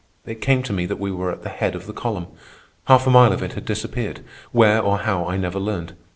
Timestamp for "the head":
1.43-1.75